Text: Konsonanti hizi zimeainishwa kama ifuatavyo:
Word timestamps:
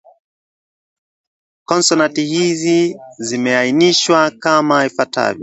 Konsonanti 1.65 2.25
hizi 2.31 2.75
zimeainishwa 3.17 4.31
kama 4.43 4.85
ifuatavyo: 4.85 5.39